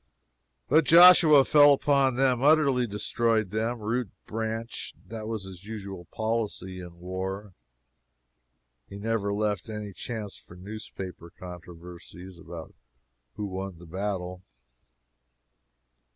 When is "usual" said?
5.63-6.05